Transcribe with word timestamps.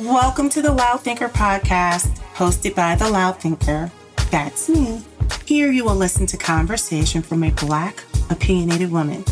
Welcome 0.00 0.48
to 0.50 0.62
the 0.62 0.72
Loud 0.72 1.02
Thinker 1.02 1.28
podcast, 1.28 2.20
hosted 2.32 2.74
by 2.74 2.94
the 2.94 3.10
Loud 3.10 3.38
Thinker. 3.38 3.92
That's 4.30 4.66
me. 4.66 5.02
Here 5.44 5.70
you 5.70 5.84
will 5.84 5.94
listen 5.94 6.24
to 6.28 6.38
conversation 6.38 7.20
from 7.20 7.44
a 7.44 7.50
Black, 7.50 8.02
opinionated 8.30 8.90
woman, 8.90 9.26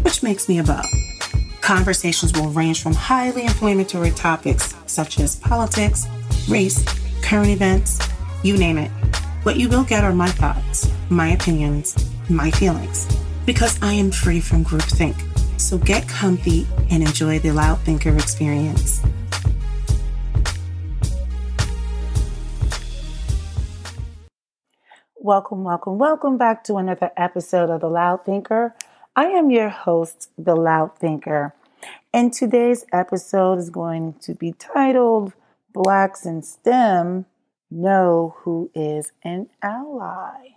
which 0.00 0.22
makes 0.22 0.48
me 0.48 0.60
a 0.60 0.64
beau. 0.64 0.80
Conversations 1.60 2.32
will 2.32 2.48
range 2.48 2.82
from 2.82 2.94
highly 2.94 3.42
inflammatory 3.42 4.12
topics 4.12 4.74
such 4.86 5.20
as 5.20 5.36
politics, 5.36 6.06
race, 6.48 6.82
current 7.22 7.50
events, 7.50 7.98
you 8.42 8.56
name 8.56 8.78
it. 8.78 8.90
What 9.42 9.58
you 9.58 9.68
will 9.68 9.84
get 9.84 10.04
are 10.04 10.14
my 10.14 10.28
thoughts, 10.28 10.90
my 11.10 11.32
opinions, 11.32 11.94
my 12.30 12.50
feelings, 12.50 13.06
because 13.44 13.78
I 13.82 13.92
am 13.92 14.10
free 14.10 14.40
from 14.40 14.64
groupthink. 14.64 15.20
So 15.60 15.76
get 15.76 16.08
comfy 16.08 16.66
and 16.90 17.02
enjoy 17.02 17.40
the 17.40 17.52
Loud 17.52 17.80
Thinker 17.80 18.16
experience. 18.16 19.02
Welcome, 25.24 25.64
welcome, 25.64 25.96
welcome 25.96 26.36
back 26.36 26.64
to 26.64 26.76
another 26.76 27.10
episode 27.16 27.70
of 27.70 27.80
The 27.80 27.88
Loud 27.88 28.26
Thinker. 28.26 28.74
I 29.16 29.24
am 29.28 29.50
your 29.50 29.70
host, 29.70 30.28
The 30.36 30.54
Loud 30.54 30.98
Thinker, 30.98 31.54
and 32.12 32.30
today's 32.30 32.84
episode 32.92 33.58
is 33.58 33.70
going 33.70 34.16
to 34.20 34.34
be 34.34 34.52
titled 34.52 35.32
Blacks 35.72 36.26
in 36.26 36.42
STEM 36.42 37.24
Know 37.70 38.36
Who 38.40 38.70
is 38.74 39.12
an 39.22 39.48
Ally. 39.62 40.56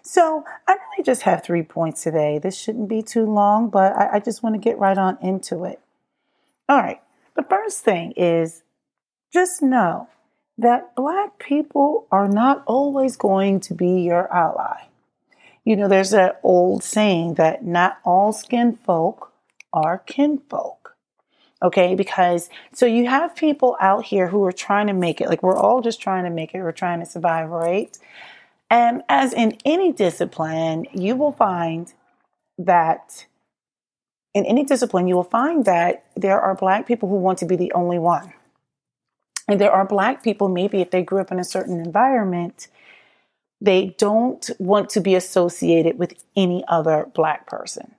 So, 0.00 0.46
I 0.66 0.72
really 0.72 1.04
just 1.04 1.20
have 1.24 1.44
three 1.44 1.62
points 1.62 2.02
today. 2.02 2.38
This 2.38 2.56
shouldn't 2.56 2.88
be 2.88 3.02
too 3.02 3.26
long, 3.26 3.68
but 3.68 3.92
I, 3.92 4.14
I 4.14 4.20
just 4.20 4.42
want 4.42 4.54
to 4.54 4.58
get 4.58 4.78
right 4.78 4.96
on 4.96 5.18
into 5.20 5.64
it. 5.64 5.80
All 6.66 6.78
right, 6.78 7.02
the 7.36 7.42
first 7.42 7.84
thing 7.84 8.12
is 8.16 8.62
just 9.30 9.60
know 9.60 10.08
that 10.58 10.94
Black 10.94 11.38
people 11.38 12.06
are 12.10 12.28
not 12.28 12.62
always 12.66 13.16
going 13.16 13.60
to 13.60 13.74
be 13.74 14.02
your 14.02 14.32
ally. 14.32 14.82
You 15.64 15.76
know, 15.76 15.88
there's 15.88 16.10
that 16.10 16.40
old 16.42 16.82
saying 16.82 17.34
that 17.34 17.64
not 17.64 17.98
all 18.04 18.32
skin 18.32 18.74
folk 18.74 19.32
are 19.72 19.98
kinfolk. 19.98 20.96
Okay, 21.62 21.94
because 21.94 22.50
so 22.72 22.86
you 22.86 23.08
have 23.08 23.36
people 23.36 23.76
out 23.80 24.04
here 24.06 24.26
who 24.26 24.44
are 24.44 24.52
trying 24.52 24.88
to 24.88 24.92
make 24.92 25.20
it, 25.20 25.28
like 25.28 25.44
we're 25.44 25.56
all 25.56 25.80
just 25.80 26.00
trying 26.00 26.24
to 26.24 26.30
make 26.30 26.54
it, 26.54 26.60
we're 26.60 26.72
trying 26.72 26.98
to 26.98 27.06
survive, 27.06 27.48
right? 27.50 27.96
And 28.68 29.02
as 29.08 29.32
in 29.32 29.56
any 29.64 29.92
discipline, 29.92 30.86
you 30.92 31.14
will 31.14 31.30
find 31.30 31.92
that 32.58 33.26
in 34.34 34.44
any 34.46 34.64
discipline, 34.64 35.06
you 35.06 35.14
will 35.14 35.22
find 35.24 35.64
that 35.66 36.04
there 36.16 36.40
are 36.40 36.54
Black 36.54 36.86
people 36.86 37.08
who 37.08 37.16
want 37.16 37.38
to 37.38 37.46
be 37.46 37.54
the 37.54 37.72
only 37.72 37.98
one. 37.98 38.32
And 39.48 39.60
there 39.60 39.72
are 39.72 39.86
black 39.86 40.22
people, 40.22 40.48
maybe 40.48 40.80
if 40.80 40.90
they 40.90 41.02
grew 41.02 41.20
up 41.20 41.32
in 41.32 41.38
a 41.38 41.44
certain 41.44 41.80
environment, 41.80 42.68
they 43.60 43.94
don't 43.98 44.50
want 44.58 44.90
to 44.90 45.00
be 45.00 45.14
associated 45.14 45.98
with 45.98 46.14
any 46.36 46.64
other 46.68 47.08
black 47.14 47.46
person. 47.46 47.94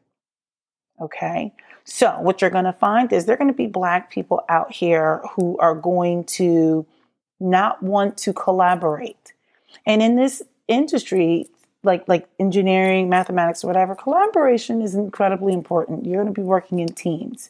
Okay. 1.00 1.54
So 1.86 2.20
what 2.20 2.42
you're 2.42 2.50
going 2.50 2.64
to 2.66 2.74
find 2.74 3.12
is 3.12 3.26
there 3.26 3.36
are 3.36 3.38
going 3.38 3.52
to 3.52 3.54
be 3.54 3.68
black 3.68 4.12
people 4.12 4.44
out 4.48 4.72
here 4.72 5.22
who 5.36 5.58
are 5.60 5.76
going 5.76 6.24
to 6.26 6.86
not 7.40 7.84
want 7.84 8.18
to 8.20 8.34
collaborate. 8.34 9.34
And 9.86 10.02
in 10.02 10.16
this 10.16 10.42
industry, 10.68 11.48
like 11.84 12.08
like 12.08 12.28
engineering, 12.40 13.10
mathematics, 13.10 13.64
or 13.64 13.68
whatever, 13.68 13.96
collaboration 13.96 14.82
is 14.82 14.96
incredibly 14.96 15.54
important. 15.54 16.06
You're 16.06 16.24
going 16.24 16.34
to 16.34 16.42
be 16.42 16.46
working 16.46 16.80
in 16.80 16.90
teams. 16.90 17.50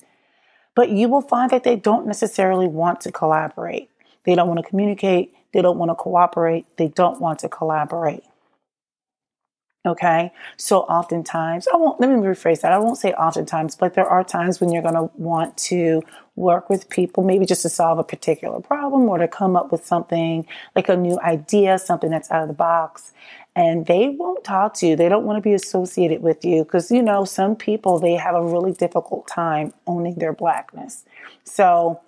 But 0.75 0.89
you 0.89 1.07
will 1.07 1.21
find 1.21 1.51
that 1.51 1.63
they 1.63 1.75
don't 1.75 2.07
necessarily 2.07 2.67
want 2.67 3.01
to 3.01 3.11
collaborate. 3.11 3.89
They 4.23 4.35
don't 4.35 4.47
want 4.47 4.59
to 4.63 4.67
communicate. 4.67 5.33
They 5.53 5.61
don't 5.61 5.77
want 5.77 5.91
to 5.91 5.95
cooperate. 5.95 6.65
They 6.77 6.87
don't 6.87 7.21
want 7.21 7.39
to 7.39 7.49
collaborate. 7.49 8.23
Okay. 9.85 10.31
So 10.55 10.79
oftentimes, 10.81 11.67
I 11.67 11.75
won't, 11.75 11.99
let 11.99 12.09
me 12.09 12.15
rephrase 12.15 12.61
that. 12.61 12.71
I 12.71 12.77
won't 12.77 12.97
say 12.97 13.11
oftentimes, 13.11 13.75
but 13.75 13.95
there 13.95 14.07
are 14.07 14.23
times 14.23 14.61
when 14.61 14.71
you're 14.71 14.81
going 14.81 14.95
to 14.95 15.11
want 15.15 15.57
to 15.57 16.01
work 16.37 16.69
with 16.69 16.89
people, 16.89 17.23
maybe 17.23 17.45
just 17.45 17.63
to 17.63 17.69
solve 17.69 17.99
a 17.99 18.03
particular 18.03 18.61
problem 18.61 19.03
or 19.09 19.17
to 19.17 19.27
come 19.27 19.57
up 19.57 19.73
with 19.73 19.85
something 19.85 20.47
like 20.73 20.87
a 20.87 20.95
new 20.95 21.19
idea, 21.19 21.77
something 21.77 22.09
that's 22.09 22.31
out 22.31 22.43
of 22.43 22.47
the 22.47 22.53
box 22.53 23.11
and 23.55 23.85
they 23.85 24.09
won't 24.09 24.43
talk 24.43 24.73
to 24.75 24.87
you. 24.87 24.95
They 24.95 25.09
don't 25.09 25.25
want 25.25 25.37
to 25.37 25.41
be 25.41 25.53
associated 25.53 26.21
with 26.21 26.43
you 26.43 26.63
because, 26.63 26.89
you 26.91 27.01
know, 27.01 27.23
some 27.23 27.55
people, 27.55 27.99
they 27.99 28.15
have 28.15 28.35
a 28.35 28.43
really 28.43 28.71
difficult 28.71 29.27
time 29.27 29.73
owning 29.85 30.15
their 30.15 30.33
blackness. 30.33 31.05
So 31.43 32.01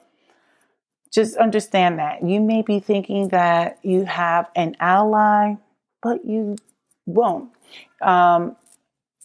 just 1.12 1.38
understand 1.38 2.00
that. 2.00 2.24
You 2.24 2.42
may 2.42 2.62
be 2.62 2.80
thinking 2.80 3.30
that 3.30 3.80
you 3.84 4.06
have 4.06 4.50
an 4.56 4.76
ally, 4.80 5.56
but 6.02 6.26
you 6.26 6.58
won't. 7.06 7.52
Um, 8.02 8.56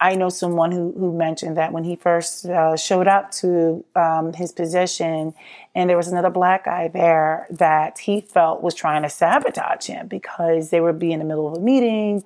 I 0.01 0.15
know 0.15 0.31
someone 0.31 0.73
who, 0.73 0.95
who 0.97 1.13
mentioned 1.13 1.59
that 1.59 1.73
when 1.73 1.85
he 1.85 1.95
first 1.95 2.47
uh, 2.47 2.75
showed 2.77 3.07
up 3.07 3.31
to 3.33 3.85
um, 3.95 4.33
his 4.33 4.51
position, 4.51 5.35
and 5.75 5.91
there 5.91 5.97
was 5.97 6.09
another 6.09 6.31
black 6.31 6.65
guy 6.65 6.89
there 6.89 7.47
that 7.51 7.99
he 7.99 8.23
felt 8.23 8.63
was 8.63 8.75
trying 8.75 9.03
to 9.03 9.11
sabotage 9.11 9.87
him 9.87 10.09
because 10.09 10.71
they 10.71 10.81
would 10.81 10.99
be 10.99 11.13
in 11.13 11.19
the 11.19 11.27
middle 11.27 11.47
of 11.47 11.55
a 11.55 11.61
meeting. 11.61 12.25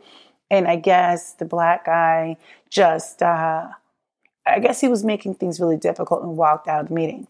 And 0.50 0.68
I 0.68 0.76
guess 0.76 1.32
the 1.32 1.44
black 1.44 1.86
guy 1.86 2.36
just, 2.70 3.22
uh, 3.22 3.68
I 4.46 4.58
guess 4.60 4.80
he 4.80 4.86
was 4.86 5.04
making 5.04 5.34
things 5.34 5.58
really 5.58 5.76
difficult 5.76 6.22
and 6.22 6.36
walked 6.36 6.68
out 6.68 6.82
of 6.82 6.88
the 6.88 6.94
meeting. 6.94 7.26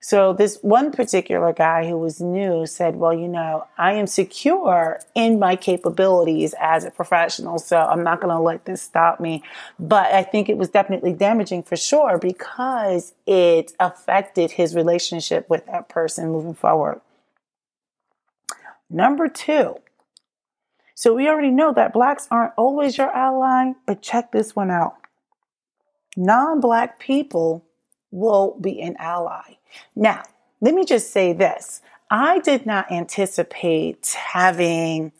So 0.00 0.32
this 0.32 0.58
one 0.62 0.92
particular 0.92 1.52
guy 1.52 1.88
who 1.88 1.98
was 1.98 2.20
new 2.20 2.66
said, 2.66 2.96
well, 2.96 3.12
you 3.12 3.26
know, 3.26 3.66
I 3.76 3.94
am 3.94 4.06
secure 4.06 5.00
in 5.14 5.38
my 5.38 5.56
capabilities 5.56 6.54
as 6.60 6.84
a 6.84 6.90
professional, 6.90 7.58
so 7.58 7.78
I'm 7.78 8.04
not 8.04 8.20
going 8.20 8.34
to 8.34 8.40
let 8.40 8.66
this 8.66 8.82
stop 8.82 9.18
me. 9.18 9.42
But 9.80 10.12
I 10.12 10.22
think 10.22 10.48
it 10.48 10.58
was 10.58 10.68
definitely 10.68 11.12
damaging 11.12 11.64
for 11.64 11.76
sure 11.76 12.18
because 12.18 13.14
it 13.26 13.72
affected 13.80 14.52
his 14.52 14.76
relationship 14.76 15.48
with 15.50 15.66
that 15.66 15.88
person 15.88 16.30
moving 16.30 16.54
forward. 16.54 17.00
Number 18.88 19.28
two. 19.28 19.80
So 20.94 21.14
we 21.14 21.28
already 21.28 21.50
know 21.50 21.72
that 21.74 21.92
blacks 21.92 22.28
aren't 22.30 22.54
always 22.56 22.96
your 22.96 23.10
ally, 23.10 23.72
but 23.86 24.02
check 24.02 24.30
this 24.30 24.54
one 24.54 24.70
out. 24.70 24.96
Non-black 26.16 26.98
people 26.98 27.65
will 28.16 28.56
be 28.60 28.80
an 28.80 28.96
ally. 28.98 29.58
Now, 29.94 30.22
let 30.60 30.74
me 30.74 30.84
just 30.84 31.12
say 31.12 31.32
this. 31.32 31.82
I 32.10 32.38
did 32.40 32.66
not 32.66 32.90
anticipate 32.90 34.16
having 34.18 35.12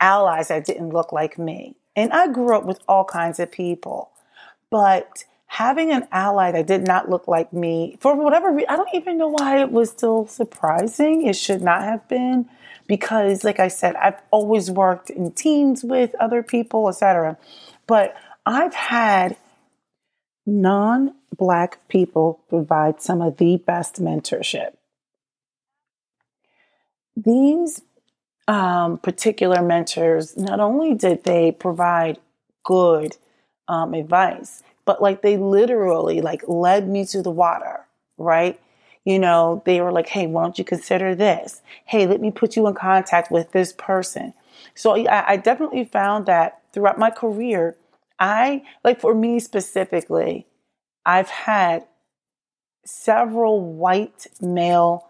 allies 0.00 0.48
that 0.48 0.66
didn't 0.66 0.90
look 0.90 1.12
like 1.12 1.38
me. 1.38 1.76
And 1.94 2.12
I 2.12 2.28
grew 2.28 2.56
up 2.56 2.64
with 2.64 2.80
all 2.88 3.04
kinds 3.04 3.38
of 3.38 3.50
people. 3.50 4.10
But 4.70 5.24
having 5.46 5.92
an 5.92 6.06
ally 6.10 6.52
that 6.52 6.66
did 6.66 6.86
not 6.86 7.08
look 7.08 7.28
like 7.28 7.52
me, 7.52 7.96
for 8.00 8.14
whatever 8.14 8.50
reason, 8.50 8.68
I 8.68 8.76
don't 8.76 8.94
even 8.94 9.18
know 9.18 9.28
why 9.28 9.60
it 9.60 9.70
was 9.70 9.90
still 9.90 10.26
surprising. 10.26 11.26
It 11.26 11.36
should 11.36 11.62
not 11.62 11.82
have 11.82 12.06
been 12.08 12.48
because, 12.86 13.44
like 13.44 13.60
I 13.60 13.68
said, 13.68 13.94
I've 13.96 14.20
always 14.30 14.70
worked 14.70 15.10
in 15.10 15.32
teams 15.32 15.84
with 15.84 16.14
other 16.16 16.42
people, 16.42 16.88
etc. 16.88 17.36
But 17.86 18.16
I've 18.46 18.74
had 18.74 19.36
non 20.46 21.14
Black 21.36 21.86
people 21.88 22.40
provide 22.48 23.00
some 23.00 23.22
of 23.22 23.36
the 23.36 23.56
best 23.58 24.02
mentorship. 24.02 24.72
These 27.16 27.82
um, 28.48 28.98
particular 28.98 29.62
mentors, 29.62 30.36
not 30.36 30.58
only 30.58 30.94
did 30.94 31.24
they 31.24 31.52
provide 31.52 32.18
good 32.64 33.16
um, 33.68 33.94
advice, 33.94 34.62
but 34.84 35.02
like 35.02 35.22
they 35.22 35.36
literally 35.36 36.20
like 36.22 36.42
led 36.48 36.88
me 36.88 37.04
to 37.06 37.22
the 37.22 37.30
water, 37.30 37.84
right? 38.16 38.58
You 39.04 39.18
know, 39.18 39.62
they 39.66 39.80
were 39.80 39.92
like, 39.92 40.08
hey, 40.08 40.26
why 40.26 40.42
don't 40.42 40.58
you 40.58 40.64
consider 40.64 41.14
this? 41.14 41.62
Hey, 41.84 42.06
let 42.06 42.20
me 42.20 42.30
put 42.30 42.56
you 42.56 42.66
in 42.66 42.74
contact 42.74 43.30
with 43.30 43.52
this 43.52 43.72
person. 43.72 44.32
So 44.74 45.06
I, 45.06 45.32
I 45.32 45.36
definitely 45.36 45.84
found 45.84 46.26
that 46.26 46.62
throughout 46.72 46.98
my 46.98 47.10
career, 47.10 47.76
I, 48.18 48.62
like 48.82 49.00
for 49.00 49.14
me 49.14 49.40
specifically, 49.40 50.46
I've 51.08 51.30
had 51.30 51.86
several 52.84 53.60
white 53.62 54.26
male 54.42 55.08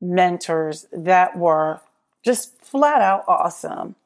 mentors 0.00 0.86
that 0.92 1.36
were 1.36 1.80
just 2.24 2.62
flat 2.62 3.02
out 3.02 3.24
awesome. 3.26 3.96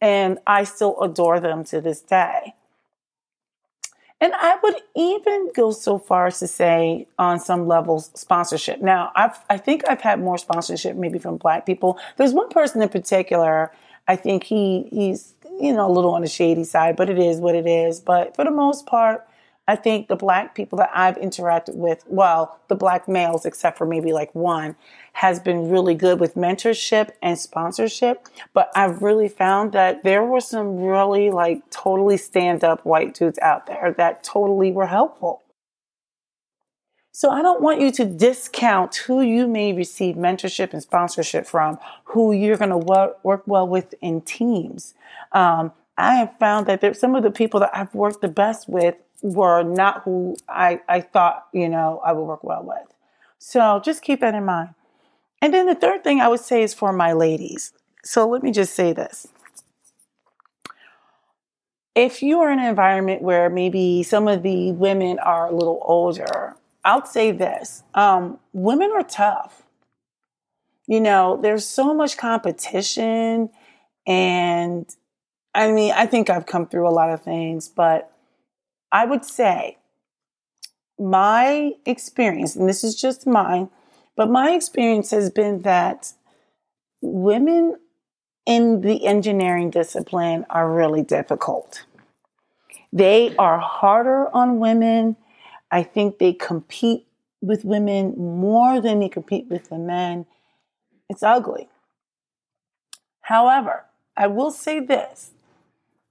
And 0.00 0.40
I 0.48 0.64
still 0.64 1.00
adore 1.00 1.38
them 1.38 1.62
to 1.66 1.80
this 1.80 2.00
day. 2.00 2.54
And 4.20 4.32
I 4.34 4.58
would 4.60 4.74
even 4.96 5.50
go 5.54 5.70
so 5.70 5.98
far 5.98 6.26
as 6.26 6.40
to 6.40 6.48
say, 6.48 7.06
on 7.16 7.38
some 7.38 7.68
levels, 7.68 8.10
sponsorship. 8.14 8.82
Now, 8.82 9.12
I've, 9.14 9.38
I 9.48 9.56
think 9.56 9.84
I've 9.88 10.00
had 10.00 10.18
more 10.18 10.36
sponsorship 10.36 10.96
maybe 10.96 11.20
from 11.20 11.36
Black 11.36 11.64
people. 11.64 11.96
There's 12.16 12.32
one 12.32 12.48
person 12.48 12.82
in 12.82 12.88
particular. 12.88 13.70
I 14.08 14.16
think 14.16 14.42
he 14.42 14.88
he's 14.90 15.32
you 15.60 15.72
know 15.72 15.88
a 15.88 15.92
little 15.92 16.12
on 16.12 16.22
the 16.22 16.28
shady 16.28 16.64
side, 16.64 16.96
but 16.96 17.08
it 17.08 17.20
is 17.20 17.38
what 17.38 17.54
it 17.54 17.68
is. 17.68 18.00
But 18.00 18.34
for 18.34 18.44
the 18.44 18.50
most 18.50 18.84
part, 18.84 19.26
I 19.70 19.76
think 19.76 20.08
the 20.08 20.16
black 20.16 20.56
people 20.56 20.78
that 20.78 20.90
I've 20.92 21.16
interacted 21.16 21.76
with, 21.76 22.02
well, 22.08 22.58
the 22.66 22.74
black 22.74 23.06
males, 23.06 23.46
except 23.46 23.78
for 23.78 23.86
maybe 23.86 24.12
like 24.12 24.34
one, 24.34 24.74
has 25.12 25.38
been 25.38 25.70
really 25.70 25.94
good 25.94 26.18
with 26.18 26.34
mentorship 26.34 27.10
and 27.22 27.38
sponsorship. 27.38 28.26
But 28.52 28.72
I've 28.74 29.00
really 29.00 29.28
found 29.28 29.70
that 29.72 30.02
there 30.02 30.24
were 30.24 30.40
some 30.40 30.78
really 30.78 31.30
like 31.30 31.70
totally 31.70 32.16
stand 32.16 32.64
up 32.64 32.84
white 32.84 33.14
dudes 33.14 33.38
out 33.38 33.66
there 33.66 33.94
that 33.96 34.24
totally 34.24 34.72
were 34.72 34.88
helpful. 34.88 35.42
So 37.12 37.30
I 37.30 37.40
don't 37.40 37.62
want 37.62 37.80
you 37.80 37.92
to 37.92 38.04
discount 38.04 38.96
who 38.96 39.20
you 39.20 39.46
may 39.46 39.72
receive 39.72 40.16
mentorship 40.16 40.72
and 40.72 40.82
sponsorship 40.82 41.46
from, 41.46 41.78
who 42.04 42.32
you're 42.32 42.56
going 42.56 42.70
to 42.70 43.14
work, 43.22 43.46
well 43.46 43.68
with 43.68 43.94
in 44.00 44.22
teams. 44.22 44.94
Um, 45.30 45.70
I 45.96 46.14
have 46.14 46.36
found 46.38 46.66
that 46.66 46.80
there, 46.80 46.94
some 46.94 47.14
of 47.14 47.22
the 47.22 47.30
people 47.30 47.60
that 47.60 47.70
I've 47.72 47.94
worked 47.94 48.20
the 48.20 48.28
best 48.28 48.68
with 48.68 48.96
were 49.22 49.62
not 49.62 50.02
who 50.04 50.36
I, 50.48 50.80
I 50.88 51.00
thought, 51.00 51.46
you 51.52 51.68
know, 51.68 52.00
I 52.04 52.12
would 52.12 52.24
work 52.24 52.44
well 52.44 52.62
with. 52.62 52.94
So 53.38 53.80
just 53.84 54.02
keep 54.02 54.20
that 54.20 54.34
in 54.34 54.44
mind. 54.44 54.74
And 55.42 55.54
then 55.54 55.66
the 55.66 55.74
third 55.74 56.04
thing 56.04 56.20
I 56.20 56.28
would 56.28 56.40
say 56.40 56.62
is 56.62 56.74
for 56.74 56.92
my 56.92 57.12
ladies. 57.12 57.72
So 58.04 58.28
let 58.28 58.42
me 58.42 58.52
just 58.52 58.74
say 58.74 58.92
this. 58.92 59.26
If 61.94 62.22
you 62.22 62.40
are 62.40 62.50
in 62.50 62.58
an 62.58 62.66
environment 62.66 63.22
where 63.22 63.50
maybe 63.50 64.02
some 64.02 64.28
of 64.28 64.42
the 64.42 64.72
women 64.72 65.18
are 65.18 65.48
a 65.48 65.54
little 65.54 65.82
older, 65.84 66.56
I'll 66.84 67.04
say 67.04 67.30
this 67.32 67.82
um, 67.94 68.38
women 68.52 68.90
are 68.92 69.02
tough. 69.02 69.62
You 70.86 71.00
know, 71.00 71.38
there's 71.40 71.66
so 71.66 71.94
much 71.94 72.16
competition. 72.16 73.50
And 74.06 74.88
I 75.54 75.70
mean, 75.72 75.92
I 75.92 76.06
think 76.06 76.30
I've 76.30 76.46
come 76.46 76.66
through 76.66 76.88
a 76.88 76.90
lot 76.90 77.10
of 77.10 77.22
things, 77.22 77.68
but 77.68 78.12
I 78.92 79.04
would 79.04 79.24
say 79.24 79.78
my 80.98 81.72
experience, 81.86 82.56
and 82.56 82.68
this 82.68 82.84
is 82.84 83.00
just 83.00 83.26
mine, 83.26 83.70
but 84.16 84.30
my 84.30 84.50
experience 84.50 85.10
has 85.12 85.30
been 85.30 85.60
that 85.62 86.12
women 87.00 87.76
in 88.46 88.80
the 88.80 89.06
engineering 89.06 89.70
discipline 89.70 90.44
are 90.50 90.70
really 90.70 91.02
difficult. 91.02 91.84
They 92.92 93.34
are 93.36 93.58
harder 93.58 94.34
on 94.34 94.58
women. 94.58 95.16
I 95.70 95.82
think 95.82 96.18
they 96.18 96.32
compete 96.32 97.06
with 97.40 97.64
women 97.64 98.14
more 98.16 98.80
than 98.80 99.00
they 99.00 99.08
compete 99.08 99.46
with 99.48 99.68
the 99.68 99.78
men. 99.78 100.26
It's 101.08 101.22
ugly. 101.22 101.68
However, 103.22 103.84
I 104.16 104.26
will 104.26 104.50
say 104.50 104.80
this 104.80 105.30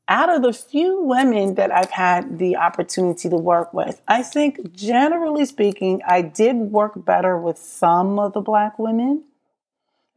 out 0.10 0.30
of 0.30 0.42
the 0.42 0.52
few 0.52 1.04
women 1.04 1.56
that 1.56 1.72
I've 1.72 1.92
had 1.92 2.40
the 2.40 2.58
opportunity 2.58 3.30
to 3.30 3.38
work 3.38 3.74
with, 3.74 4.02
I 4.08 4.24
think 4.24 4.74
generally 4.74 5.46
speaking, 5.46 6.02
I 6.06 6.22
did 6.22 6.56
work 6.56 7.06
better 7.06 7.38
with 7.38 7.58
some 7.58 8.20
of 8.20 8.34
the 8.34 8.42
black 8.42 8.78
women. 8.80 9.24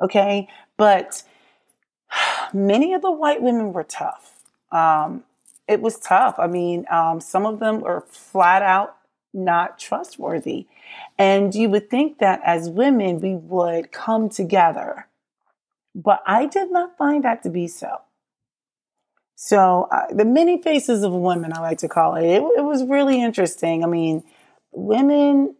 Okay. 0.02 0.48
But 0.76 1.22
many 2.52 2.94
of 2.94 3.02
the 3.02 3.12
white 3.12 3.42
women 3.42 3.72
were 3.72 3.84
tough. 3.84 4.40
Um, 4.72 5.24
it 5.68 5.80
was 5.80 5.98
tough. 5.98 6.36
I 6.38 6.46
mean, 6.46 6.86
um, 6.90 7.20
some 7.20 7.46
of 7.46 7.60
them 7.60 7.80
were 7.80 8.04
flat 8.08 8.62
out 8.62 8.96
not 9.34 9.78
trustworthy. 9.78 10.66
And 11.18 11.54
you 11.54 11.68
would 11.70 11.88
think 11.88 12.18
that 12.18 12.40
as 12.44 12.68
women, 12.68 13.20
we 13.20 13.34
would 13.34 13.92
come 13.92 14.28
together. 14.28 15.06
But 15.94 16.22
I 16.26 16.46
did 16.46 16.70
not 16.70 16.96
find 16.96 17.24
that 17.24 17.42
to 17.44 17.50
be 17.50 17.68
so. 17.68 18.00
So 19.44 19.88
uh, 19.90 20.06
the 20.08 20.24
many 20.24 20.62
faces 20.62 21.02
of 21.02 21.12
women, 21.12 21.52
I 21.52 21.58
like 21.58 21.78
to 21.78 21.88
call 21.88 22.14
it. 22.14 22.24
it. 22.24 22.40
It 22.58 22.62
was 22.62 22.84
really 22.84 23.20
interesting. 23.20 23.82
I 23.82 23.88
mean, 23.88 24.22
women, 24.70 25.56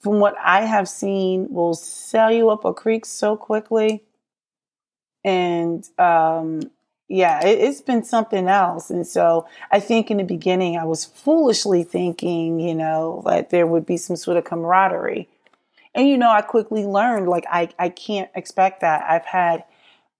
from 0.00 0.20
what 0.20 0.34
I 0.38 0.66
have 0.66 0.86
seen, 0.86 1.46
will 1.48 1.72
sell 1.72 2.30
you 2.30 2.50
up 2.50 2.66
a 2.66 2.74
creek 2.74 3.06
so 3.06 3.38
quickly, 3.38 4.04
and 5.24 5.82
um, 5.98 6.70
yeah, 7.08 7.42
it, 7.42 7.60
has 7.60 7.80
been 7.80 8.04
something 8.04 8.48
else. 8.48 8.90
And 8.90 9.06
so 9.06 9.46
I 9.70 9.80
think 9.80 10.10
in 10.10 10.18
the 10.18 10.24
beginning, 10.24 10.76
I 10.76 10.84
was 10.84 11.06
foolishly 11.06 11.84
thinking, 11.84 12.60
you 12.60 12.74
know, 12.74 13.22
that 13.24 13.48
there 13.48 13.66
would 13.66 13.86
be 13.86 13.96
some 13.96 14.16
sort 14.16 14.36
of 14.36 14.44
camaraderie. 14.44 15.26
And 15.94 16.06
you 16.06 16.18
know, 16.18 16.30
I 16.30 16.42
quickly 16.42 16.84
learned 16.84 17.28
like 17.28 17.46
I 17.50 17.70
I 17.78 17.88
can't 17.88 18.30
expect 18.34 18.82
that. 18.82 19.06
I've 19.08 19.24
had 19.24 19.64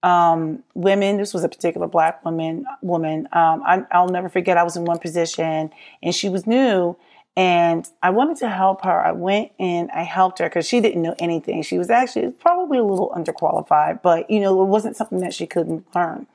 um, 0.03 0.63
women. 0.75 1.17
This 1.17 1.33
was 1.33 1.43
a 1.43 1.49
particular 1.49 1.87
black 1.87 2.23
woman. 2.23 2.65
Woman. 2.81 3.27
Um, 3.31 3.63
I, 3.65 3.85
I'll 3.91 4.09
never 4.09 4.29
forget. 4.29 4.57
I 4.57 4.63
was 4.63 4.75
in 4.75 4.85
one 4.85 4.99
position, 4.99 5.71
and 6.03 6.13
she 6.13 6.29
was 6.29 6.45
new, 6.45 6.95
and 7.35 7.89
I 8.03 8.11
wanted 8.11 8.37
to 8.37 8.49
help 8.49 8.83
her. 8.83 9.05
I 9.05 9.13
went 9.13 9.51
and 9.59 9.89
I 9.91 10.03
helped 10.03 10.39
her 10.39 10.45
because 10.45 10.67
she 10.67 10.81
didn't 10.81 11.01
know 11.01 11.15
anything. 11.17 11.63
She 11.63 11.77
was 11.77 11.89
actually 11.89 12.31
probably 12.31 12.77
a 12.77 12.83
little 12.83 13.11
underqualified, 13.15 14.01
but 14.01 14.29
you 14.29 14.39
know, 14.39 14.61
it 14.61 14.67
wasn't 14.67 14.97
something 14.97 15.19
that 15.21 15.33
she 15.33 15.47
couldn't 15.47 15.85
learn. 15.95 16.27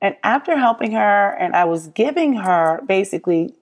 And 0.00 0.16
after 0.22 0.58
helping 0.58 0.92
her, 0.92 1.30
and 1.30 1.54
I 1.54 1.64
was 1.64 1.88
giving 1.88 2.34
her 2.34 2.82
basically 2.86 3.54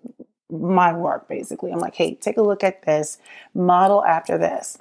my 0.51 0.93
work. 0.93 1.29
Basically, 1.29 1.73
I'm 1.73 1.79
like, 1.79 1.95
hey, 1.95 2.15
take 2.15 2.37
a 2.37 2.43
look 2.43 2.63
at 2.65 2.83
this, 2.83 3.19
model 3.55 4.05
after 4.05 4.39
this 4.39 4.79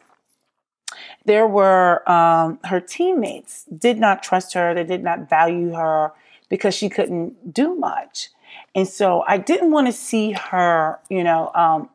there 1.26 1.48
were 1.48 2.10
um, 2.10 2.60
her 2.66 2.80
teammates 2.80 3.66
did 3.66 3.98
not 3.98 4.24
trust 4.24 4.54
her. 4.54 4.74
They 4.74 4.84
did 4.84 5.04
not 5.04 5.30
value 5.30 5.74
her 5.74 6.14
because 6.50 6.76
she 6.76 6.90
couldn't 6.90 7.54
do 7.54 7.76
much. 7.76 8.30
And 8.76 8.88
so 8.88 9.24
i 9.28 9.38
didn't 9.38 9.72
want 9.72 9.88
to 9.88 9.94
see 9.94 10.32
her 10.32 11.00
you 11.10 11.24
know 11.24 11.52
um, 11.56 11.90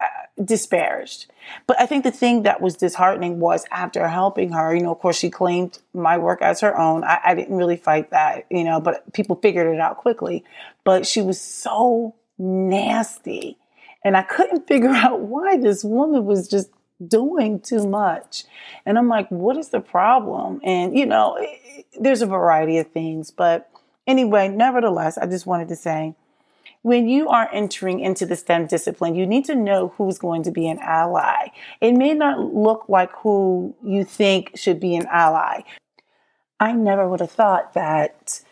uh, 0.00 0.06
disparaged. 0.42 1.26
But 1.66 1.80
i 1.80 1.86
think 1.86 2.04
the 2.04 2.10
thing 2.10 2.42
that 2.42 2.60
was 2.60 2.76
disheartening 2.76 3.40
was 3.40 3.64
after 3.70 4.08
helping 4.08 4.52
her 4.52 4.74
you 4.74 4.82
know 4.82 4.92
of 4.92 4.98
course 4.98 5.16
she 5.16 5.30
claimed 5.30 5.78
my 5.92 6.18
work 6.18 6.42
as 6.42 6.60
her 6.60 6.76
own. 6.78 7.04
I, 7.04 7.20
I 7.24 7.34
didn't 7.34 7.56
really 7.56 7.76
fight 7.76 8.10
that 8.10 8.46
you 8.50 8.64
know 8.64 8.80
but 8.80 9.12
people 9.12 9.36
figured 9.36 9.72
it 9.72 9.80
out 9.80 9.96
quickly. 9.98 10.44
But 10.84 11.06
she 11.06 11.22
was 11.22 11.40
so 11.40 12.14
nasty. 12.38 13.56
And 14.04 14.16
I 14.16 14.22
couldn't 14.22 14.66
figure 14.72 14.90
out 14.90 15.20
why 15.20 15.56
this 15.56 15.84
woman 15.84 16.24
was 16.26 16.48
just 16.48 16.70
doing 17.06 17.60
too 17.60 17.86
much. 17.86 18.44
And 18.86 18.98
I'm 18.98 19.08
like, 19.08 19.28
what 19.28 19.56
is 19.56 19.70
the 19.70 19.80
problem? 19.80 20.60
And, 20.62 20.96
you 20.96 21.06
know, 21.06 21.38
there's 21.98 22.22
a 22.22 22.26
variety 22.26 22.78
of 22.78 22.88
things. 22.88 23.30
But 23.30 23.70
anyway, 24.06 24.48
nevertheless, 24.48 25.18
I 25.18 25.26
just 25.26 25.46
wanted 25.46 25.68
to 25.68 25.76
say 25.76 26.14
when 26.82 27.08
you 27.08 27.28
are 27.28 27.48
entering 27.52 28.00
into 28.00 28.26
the 28.26 28.36
STEM 28.36 28.66
discipline, 28.66 29.14
you 29.14 29.26
need 29.26 29.46
to 29.46 29.54
know 29.54 29.94
who's 29.96 30.18
going 30.18 30.42
to 30.42 30.50
be 30.50 30.68
an 30.68 30.78
ally. 30.80 31.48
It 31.80 31.92
may 31.92 32.12
not 32.12 32.54
look 32.54 32.84
like 32.88 33.10
who 33.12 33.74
you 33.82 34.04
think 34.04 34.50
should 34.54 34.80
be 34.80 34.94
an 34.94 35.06
ally. 35.06 35.62
I 36.60 36.72
never 36.72 37.08
would 37.08 37.20
have 37.20 37.30
thought 37.30 37.72
that 37.72 38.42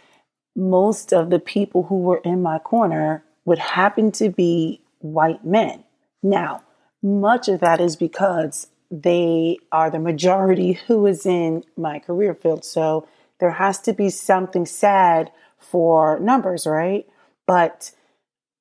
most 0.56 1.12
of 1.12 1.30
the 1.30 1.38
people 1.38 1.84
who 1.84 1.98
were 2.00 2.22
in 2.24 2.42
my 2.42 2.58
corner 2.58 3.22
would 3.44 3.58
happen 3.58 4.10
to 4.12 4.30
be 4.30 4.80
white 5.00 5.44
men. 5.44 5.84
Now, 6.22 6.62
much 7.02 7.48
of 7.48 7.60
that 7.60 7.80
is 7.80 7.96
because 7.96 8.68
they 8.90 9.58
are 9.70 9.90
the 9.90 9.98
majority 9.98 10.74
who 10.86 11.06
is 11.06 11.26
in 11.26 11.64
my 11.76 11.98
career 11.98 12.34
field. 12.34 12.64
So 12.64 13.08
there 13.40 13.52
has 13.52 13.80
to 13.80 13.92
be 13.92 14.10
something 14.10 14.66
sad 14.66 15.32
for 15.58 16.18
numbers, 16.20 16.66
right? 16.66 17.06
But 17.46 17.92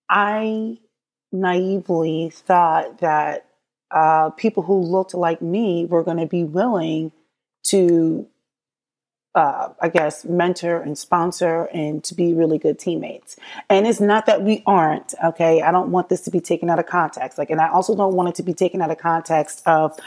I 0.10 0.80
naively 1.32 2.32
thought 2.34 3.00
that 3.00 3.46
uh, 3.92 4.30
people 4.32 4.64
who 4.64 4.80
looked 4.82 5.14
like 5.14 5.42
me 5.42 5.86
were 5.86 6.04
going 6.04 6.18
to 6.18 6.26
be 6.26 6.44
willing 6.44 7.12
to 7.64 8.28
uh, 9.34 9.70
I 9.80 9.88
guess, 9.88 10.26
mentor 10.26 10.82
and 10.82 10.98
sponsor 10.98 11.70
and 11.74 12.04
to 12.04 12.16
be 12.16 12.34
really 12.34 12.58
good 12.58 12.78
teammates. 12.78 13.38
And 13.70 13.88
it's 13.88 14.02
not 14.02 14.26
that 14.26 14.44
we 14.44 14.62
aren't, 14.66 15.14
okay? 15.24 15.62
I 15.62 15.72
don't 15.72 15.92
want 15.92 16.10
this 16.10 16.22
to 16.22 16.32
be 16.32 16.42
taken 16.42 16.70
out 16.70 16.80
of 16.80 16.86
context. 16.86 17.38
Like, 17.38 17.50
and 17.50 17.62
I 17.62 17.70
also 17.70 17.96
don't 17.96 18.16
want 18.16 18.30
it 18.30 18.36
to 18.36 18.44
be 18.44 18.54
taken 18.54 18.82
out 18.82 18.92
of 18.92 18.98
context 18.98 19.62
of 19.66 19.98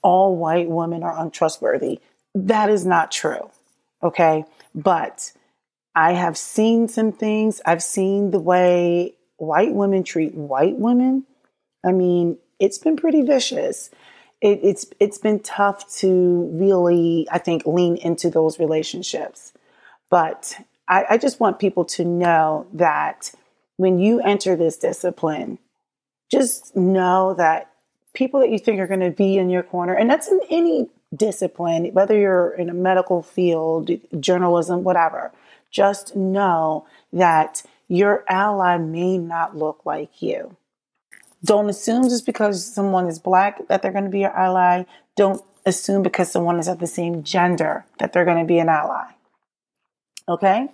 all 0.00 0.36
white 0.36 0.68
women 0.68 1.02
are 1.02 1.18
untrustworthy. 1.18 2.00
That 2.34 2.70
is 2.70 2.86
not 2.86 3.12
true, 3.12 3.50
okay? 4.02 4.44
But 4.74 5.32
I 5.94 6.14
have 6.14 6.38
seen 6.38 6.88
some 6.88 7.12
things. 7.12 7.60
I've 7.66 7.82
seen 7.82 8.30
the 8.30 8.40
way 8.40 9.14
white 9.36 9.74
women 9.74 10.02
treat 10.02 10.34
white 10.34 10.78
women. 10.78 11.24
I 11.84 11.92
mean, 11.92 12.38
it's 12.58 12.78
been 12.78 12.96
pretty 12.96 13.22
vicious 13.22 13.90
it, 14.42 14.60
it's 14.62 14.86
it's 14.98 15.18
been 15.18 15.38
tough 15.40 15.88
to 15.98 16.50
really, 16.52 17.26
I 17.30 17.38
think, 17.38 17.64
lean 17.64 17.96
into 17.96 18.28
those 18.28 18.58
relationships. 18.58 19.52
But 20.10 20.56
I, 20.88 21.04
I 21.10 21.18
just 21.18 21.40
want 21.40 21.60
people 21.60 21.84
to 21.86 22.04
know 22.04 22.66
that 22.74 23.32
when 23.76 23.98
you 23.98 24.20
enter 24.20 24.56
this 24.56 24.76
discipline, 24.76 25.58
just 26.30 26.76
know 26.76 27.34
that 27.34 27.70
people 28.14 28.40
that 28.40 28.50
you 28.50 28.58
think 28.58 28.80
are 28.80 28.86
going 28.86 29.00
to 29.00 29.10
be 29.10 29.38
in 29.38 29.48
your 29.48 29.62
corner, 29.62 29.94
and 29.94 30.10
that's 30.10 30.28
in 30.28 30.40
any 30.50 30.88
discipline, 31.14 31.86
whether 31.92 32.18
you're 32.18 32.50
in 32.50 32.68
a 32.68 32.74
medical 32.74 33.22
field, 33.22 33.90
journalism, 34.18 34.82
whatever, 34.82 35.30
just 35.70 36.16
know 36.16 36.84
that 37.12 37.62
your 37.86 38.24
ally 38.28 38.76
may 38.76 39.18
not 39.18 39.56
look 39.56 39.82
like 39.84 40.20
you. 40.20 40.56
Don't 41.44 41.68
assume 41.68 42.04
just 42.04 42.26
because 42.26 42.64
someone 42.64 43.08
is 43.08 43.18
black 43.18 43.66
that 43.68 43.82
they're 43.82 43.92
going 43.92 44.04
to 44.04 44.10
be 44.10 44.20
your 44.20 44.36
ally. 44.36 44.84
Don't 45.16 45.42
assume 45.66 46.02
because 46.02 46.30
someone 46.30 46.58
is 46.58 46.68
of 46.68 46.78
the 46.78 46.86
same 46.86 47.22
gender 47.22 47.84
that 47.98 48.12
they're 48.12 48.24
going 48.24 48.38
to 48.38 48.44
be 48.44 48.58
an 48.58 48.68
ally. 48.68 49.06
Okay? 50.28 50.68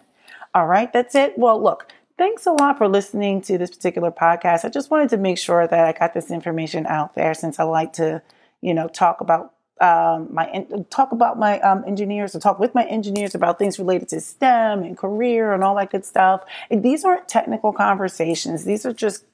All 0.54 0.66
right, 0.66 0.92
that's 0.92 1.14
it. 1.14 1.38
Well, 1.38 1.62
look, 1.62 1.90
thanks 2.16 2.46
a 2.46 2.52
lot 2.52 2.78
for 2.78 2.88
listening 2.88 3.40
to 3.42 3.58
this 3.58 3.70
particular 3.70 4.10
podcast. 4.10 4.64
I 4.64 4.68
just 4.68 4.90
wanted 4.90 5.10
to 5.10 5.16
make 5.16 5.38
sure 5.38 5.66
that 5.66 5.84
I 5.84 5.92
got 5.92 6.14
this 6.14 6.30
information 6.30 6.86
out 6.86 7.14
there 7.14 7.34
since 7.34 7.58
I 7.58 7.64
like 7.64 7.94
to, 7.94 8.22
you 8.60 8.74
know, 8.74 8.88
talk 8.88 9.20
about 9.20 9.54
um, 9.80 10.28
my 10.32 10.64
talk 10.90 11.12
about 11.12 11.38
my 11.38 11.60
um, 11.60 11.84
engineers 11.86 12.34
or 12.34 12.40
talk 12.40 12.58
with 12.58 12.74
my 12.74 12.84
engineers 12.86 13.36
about 13.36 13.60
things 13.60 13.78
related 13.78 14.08
to 14.08 14.20
STEM 14.20 14.82
and 14.82 14.98
career 14.98 15.52
and 15.52 15.62
all 15.62 15.76
that 15.76 15.92
good 15.92 16.04
stuff. 16.04 16.42
And 16.68 16.82
these 16.82 17.04
aren't 17.04 17.28
technical 17.28 17.72
conversations. 17.72 18.64
These 18.64 18.84
are 18.84 18.92
just 18.92 19.24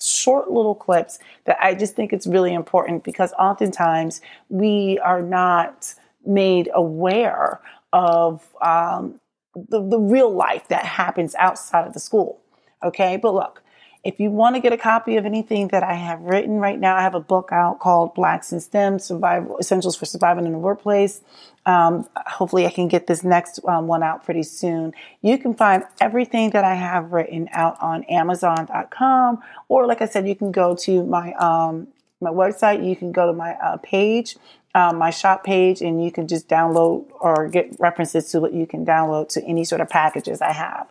short 0.00 0.50
little 0.50 0.74
clips 0.74 1.18
that 1.44 1.58
I 1.60 1.74
just 1.74 1.94
think 1.94 2.12
it's 2.12 2.26
really 2.26 2.54
important 2.54 3.04
because 3.04 3.32
oftentimes 3.38 4.20
we 4.48 4.98
are 5.04 5.22
not 5.22 5.94
made 6.24 6.70
aware 6.74 7.60
of 7.92 8.46
um, 8.60 9.20
the, 9.54 9.82
the 9.82 9.98
real 9.98 10.32
life 10.32 10.68
that 10.68 10.84
happens 10.84 11.34
outside 11.36 11.86
of 11.86 11.92
the 11.92 12.00
school. 12.00 12.40
Okay, 12.82 13.16
but 13.16 13.34
look, 13.34 13.62
if 14.02 14.18
you 14.18 14.30
want 14.30 14.56
to 14.56 14.60
get 14.60 14.72
a 14.72 14.78
copy 14.78 15.16
of 15.16 15.26
anything 15.26 15.68
that 15.68 15.82
I 15.82 15.94
have 15.94 16.20
written 16.22 16.54
right 16.56 16.78
now, 16.78 16.96
I 16.96 17.02
have 17.02 17.14
a 17.14 17.20
book 17.20 17.50
out 17.52 17.80
called 17.80 18.14
Blacks 18.14 18.52
in 18.52 18.60
STEM 18.60 18.98
Survival 18.98 19.58
Essentials 19.58 19.96
for 19.96 20.06
Surviving 20.06 20.46
in 20.46 20.52
the 20.52 20.58
Workplace. 20.58 21.20
Um, 21.70 22.08
hopefully, 22.26 22.66
I 22.66 22.70
can 22.70 22.88
get 22.88 23.06
this 23.06 23.22
next 23.22 23.60
um, 23.64 23.86
one 23.86 24.02
out 24.02 24.24
pretty 24.24 24.42
soon. 24.42 24.92
You 25.22 25.38
can 25.38 25.54
find 25.54 25.84
everything 26.00 26.50
that 26.50 26.64
I 26.64 26.74
have 26.74 27.12
written 27.12 27.48
out 27.52 27.76
on 27.80 28.02
Amazon.com, 28.04 29.40
or 29.68 29.86
like 29.86 30.02
I 30.02 30.06
said, 30.06 30.26
you 30.26 30.34
can 30.34 30.50
go 30.50 30.74
to 30.86 31.04
my 31.04 31.32
um, 31.34 31.86
my 32.20 32.30
website. 32.30 32.84
You 32.84 32.96
can 32.96 33.12
go 33.12 33.26
to 33.26 33.32
my 33.32 33.52
uh, 33.54 33.76
page, 33.76 34.36
um, 34.74 34.98
my 34.98 35.10
shop 35.10 35.44
page, 35.44 35.80
and 35.80 36.04
you 36.04 36.10
can 36.10 36.26
just 36.26 36.48
download 36.48 37.04
or 37.20 37.48
get 37.48 37.78
references 37.78 38.30
to 38.32 38.40
what 38.40 38.52
you 38.52 38.66
can 38.66 38.84
download 38.84 39.28
to 39.34 39.44
any 39.44 39.64
sort 39.64 39.80
of 39.80 39.88
packages 39.88 40.40
I 40.42 40.52
have. 40.52 40.88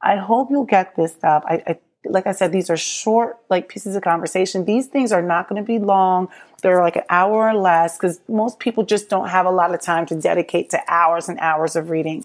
I 0.00 0.16
hope 0.16 0.50
you'll 0.50 0.64
get 0.64 0.96
this 0.96 1.12
stuff. 1.12 1.44
I, 1.46 1.62
I 1.66 1.78
like 2.04 2.26
I 2.26 2.32
said, 2.32 2.52
these 2.52 2.70
are 2.70 2.76
short, 2.76 3.38
like 3.48 3.68
pieces 3.68 3.96
of 3.96 4.02
conversation. 4.02 4.64
These 4.64 4.86
things 4.86 5.12
are 5.12 5.22
not 5.22 5.48
going 5.48 5.62
to 5.62 5.66
be 5.66 5.78
long. 5.78 6.28
They're 6.62 6.80
like 6.80 6.96
an 6.96 7.04
hour 7.08 7.48
or 7.48 7.54
less 7.54 7.96
because 7.96 8.20
most 8.28 8.58
people 8.58 8.84
just 8.84 9.08
don't 9.08 9.28
have 9.28 9.46
a 9.46 9.50
lot 9.50 9.74
of 9.74 9.80
time 9.80 10.06
to 10.06 10.20
dedicate 10.20 10.70
to 10.70 10.80
hours 10.88 11.28
and 11.28 11.38
hours 11.38 11.76
of 11.76 11.90
reading. 11.90 12.24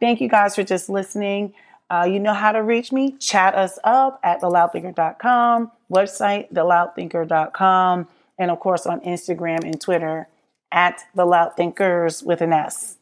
Thank 0.00 0.20
you 0.20 0.28
guys 0.28 0.54
for 0.54 0.64
just 0.64 0.88
listening. 0.88 1.54
Uh, 1.90 2.04
you 2.04 2.18
know 2.18 2.34
how 2.34 2.52
to 2.52 2.62
reach 2.62 2.90
me. 2.90 3.12
Chat 3.18 3.54
us 3.54 3.78
up 3.84 4.18
at 4.24 4.40
theloudthinker.com, 4.40 5.70
website 5.90 6.52
theloudthinker.com, 6.52 8.08
and 8.38 8.50
of 8.50 8.60
course 8.60 8.86
on 8.86 9.00
Instagram 9.00 9.62
and 9.64 9.80
Twitter 9.80 10.28
at 10.72 11.02
the 11.14 11.26
Loud 11.26 11.54
Thinkers 11.56 12.22
with 12.22 12.40
an 12.40 12.52
S. 12.52 12.96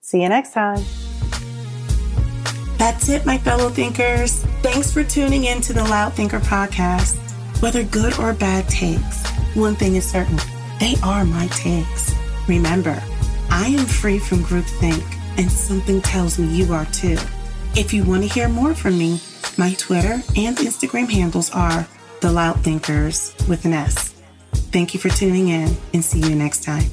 See 0.00 0.22
you 0.22 0.28
next 0.28 0.52
time. 0.52 1.03
That's 2.84 3.08
it, 3.08 3.24
my 3.24 3.38
fellow 3.38 3.70
thinkers. 3.70 4.44
Thanks 4.60 4.92
for 4.92 5.02
tuning 5.02 5.44
in 5.44 5.62
to 5.62 5.72
the 5.72 5.84
Loud 5.84 6.12
Thinker 6.12 6.38
podcast. 6.40 7.16
Whether 7.62 7.82
good 7.82 8.18
or 8.18 8.34
bad 8.34 8.68
takes, 8.68 9.26
one 9.54 9.74
thing 9.74 9.96
is 9.96 10.06
certain 10.06 10.36
they 10.80 10.94
are 11.02 11.24
my 11.24 11.46
takes. 11.46 12.14
Remember, 12.46 13.02
I 13.48 13.68
am 13.68 13.86
free 13.86 14.18
from 14.18 14.40
groupthink, 14.40 15.02
and 15.38 15.50
something 15.50 16.02
tells 16.02 16.38
me 16.38 16.46
you 16.48 16.74
are 16.74 16.84
too. 16.92 17.16
If 17.74 17.94
you 17.94 18.04
want 18.04 18.22
to 18.24 18.28
hear 18.28 18.50
more 18.50 18.74
from 18.74 18.98
me, 18.98 19.18
my 19.56 19.72
Twitter 19.78 20.22
and 20.36 20.54
Instagram 20.58 21.10
handles 21.10 21.50
are 21.52 21.88
The 22.20 22.30
Loud 22.30 22.60
Thinkers 22.60 23.34
with 23.48 23.64
an 23.64 23.72
S. 23.72 24.12
Thank 24.52 24.92
you 24.92 25.00
for 25.00 25.08
tuning 25.08 25.48
in 25.48 25.74
and 25.94 26.04
see 26.04 26.20
you 26.20 26.34
next 26.34 26.64
time. 26.64 26.90